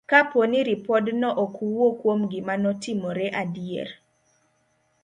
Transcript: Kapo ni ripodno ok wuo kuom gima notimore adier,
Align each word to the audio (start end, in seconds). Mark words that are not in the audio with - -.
Kapo 0.11 0.39
ni 0.51 0.59
ripodno 0.69 1.29
ok 1.43 1.55
wuo 1.73 1.89
kuom 1.99 2.19
gima 2.31 2.55
notimore 2.63 3.25
adier, 3.41 3.89